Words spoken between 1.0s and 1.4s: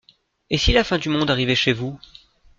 monde